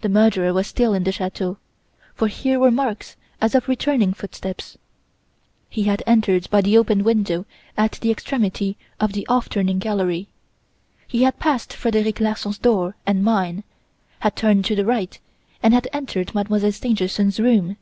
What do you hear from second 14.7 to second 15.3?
the right,